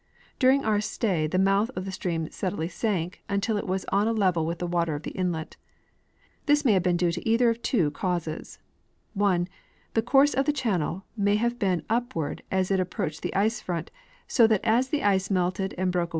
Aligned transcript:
During 0.39 0.65
our 0.65 0.81
stay 0.81 1.27
the 1.27 1.37
mouth 1.37 1.69
of 1.75 1.85
the 1.85 1.91
stream 1.91 2.27
steadily 2.31 2.67
sank, 2.69 3.21
until 3.29 3.55
it 3.55 3.67
was 3.67 3.85
on 3.91 4.07
a 4.07 4.11
level 4.13 4.47
with 4.47 4.57
the 4.57 4.65
water 4.65 4.95
of 4.95 5.03
the 5.03 5.11
inlet. 5.11 5.57
This 6.47 6.65
may 6.65 6.71
have 6.73 6.81
been 6.81 6.97
due 6.97 7.11
to 7.11 7.29
either 7.29 7.51
of 7.51 7.61
two 7.61 7.91
causes: 7.91 8.57
(1) 9.13 9.47
the 9.93 10.01
course 10.01 10.33
of 10.33 10.45
the 10.45 10.53
channel 10.53 11.05
may 11.15 11.35
have 11.35 11.59
been 11.59 11.83
upward 11.87 12.41
as 12.49 12.71
it 12.71 12.79
ap 12.79 12.89
proached 12.89 13.21
the 13.21 13.35
ice 13.35 13.61
front, 13.61 13.91
so 14.27 14.47
that 14.47 14.61
as 14.63 14.89
the 14.89 15.03
ice 15.03 15.29
melted 15.29 15.75
and 15.77 15.91
broke 15.91 16.09